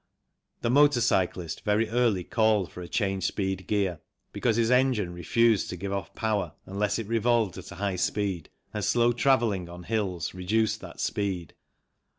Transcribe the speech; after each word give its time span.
The 0.61 0.71
motor 0.71 0.99
cyclist 0.99 1.63
very 1.63 1.87
early 1.87 2.23
called 2.23 2.71
for 2.71 2.81
a 2.81 2.87
change 2.87 3.27
speed 3.27 3.67
gear, 3.67 3.99
because 4.33 4.55
his 4.55 4.71
engine 4.71 5.13
refused 5.13 5.69
to 5.69 5.75
give 5.77 5.93
off 5.93 6.15
power 6.15 6.53
unless 6.65 6.97
it 6.97 7.05
revolved 7.07 7.55
at 7.59 7.71
a 7.71 7.75
high 7.75 7.97
speed, 7.97 8.49
and 8.73 8.83
slow 8.83 9.11
travelling 9.11 9.69
on 9.69 9.83
hills 9.83 10.33
reduced 10.33 10.81
that 10.81 10.99
speed. 10.99 11.53